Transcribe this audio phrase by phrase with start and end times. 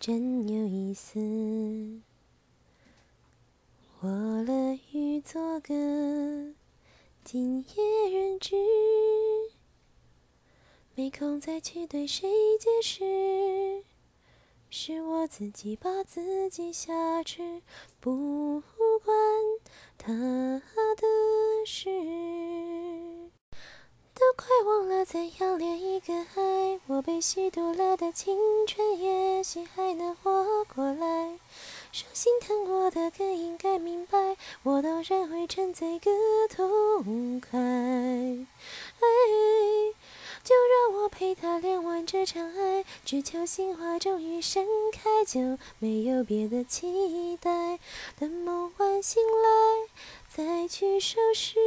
[0.00, 1.20] 真有意思。
[4.00, 4.08] 我
[4.44, 5.74] 乐于做个
[7.22, 8.56] 今夜人质，
[10.94, 13.84] 没空再去对谁解释，
[14.70, 17.60] 是我自己把自己挟持，
[18.00, 18.62] 不
[19.04, 19.12] 关
[19.98, 20.14] 他
[20.94, 21.06] 的
[21.66, 21.90] 事。
[24.14, 28.36] 都快忘了怎样恋一个爱，我被虚度了的青
[28.66, 29.89] 春，也许还。
[31.92, 36.10] 说心疼我的更应该明白，我当然会沉醉个
[36.48, 37.50] 痛快。
[40.42, 47.78] 就让我陪他恋完这场爱，只求心花终于盛开，就没有别的期待。
[48.18, 49.88] 等梦完醒来，
[50.28, 51.58] 再去收拾。